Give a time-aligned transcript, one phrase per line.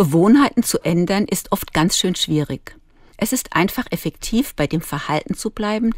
[0.00, 2.74] Gewohnheiten zu ändern ist oft ganz schön schwierig.
[3.18, 5.90] Es ist einfach effektiv, bei dem Verhalten zu bleiben,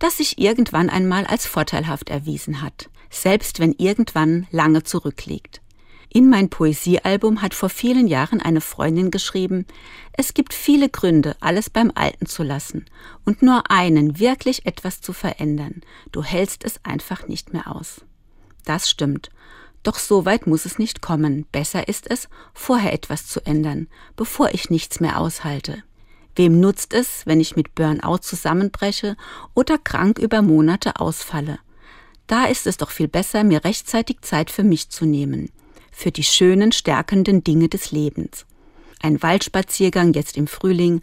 [0.00, 5.60] das sich irgendwann einmal als vorteilhaft erwiesen hat, selbst wenn irgendwann lange zurückliegt.
[6.08, 9.66] In mein Poesiealbum hat vor vielen Jahren eine Freundin geschrieben,
[10.14, 12.86] es gibt viele Gründe, alles beim Alten zu lassen
[13.24, 15.82] und nur einen, wirklich etwas zu verändern.
[16.10, 18.00] Du hältst es einfach nicht mehr aus.
[18.64, 19.30] Das stimmt.
[19.84, 21.46] Doch so weit muss es nicht kommen.
[21.52, 25.84] Besser ist es, vorher etwas zu ändern, bevor ich nichts mehr aushalte.
[26.34, 29.16] Wem nutzt es, wenn ich mit Burnout zusammenbreche
[29.52, 31.58] oder krank über Monate ausfalle?
[32.26, 35.50] Da ist es doch viel besser, mir rechtzeitig Zeit für mich zu nehmen,
[35.92, 38.46] für die schönen, stärkenden Dinge des Lebens.
[39.02, 41.02] Ein Waldspaziergang jetzt im Frühling,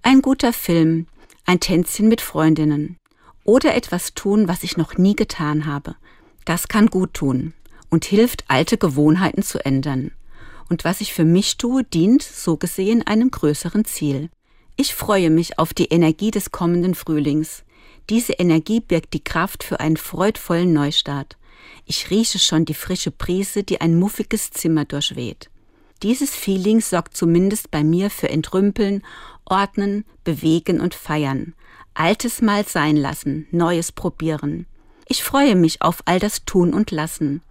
[0.00, 1.06] ein guter Film,
[1.44, 2.96] ein Tänzchen mit Freundinnen
[3.44, 5.96] oder etwas tun, was ich noch nie getan habe.
[6.46, 7.52] Das kann gut tun
[7.92, 10.12] und hilft, alte Gewohnheiten zu ändern.
[10.70, 14.30] Und was ich für mich tue, dient, so gesehen, einem größeren Ziel.
[14.76, 17.64] Ich freue mich auf die Energie des kommenden Frühlings.
[18.08, 21.36] Diese Energie birgt die Kraft für einen freudvollen Neustart.
[21.84, 25.50] Ich rieche schon die frische Brise, die ein muffiges Zimmer durchweht.
[26.02, 29.02] Dieses Feeling sorgt zumindest bei mir für Entrümpeln,
[29.44, 31.52] Ordnen, Bewegen und Feiern.
[31.92, 34.64] Altes mal sein lassen, Neues probieren.
[35.08, 37.42] Ich freue mich auf all das Tun und Lassen.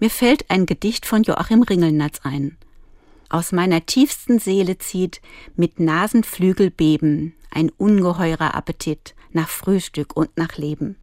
[0.00, 2.56] Mir fällt ein Gedicht von Joachim Ringelnatz ein
[3.30, 5.22] aus meiner tiefsten Seele zieht
[5.54, 10.96] mit Nasenflügelbeben ein ungeheurer Appetit nach Frühstück und nach Leben.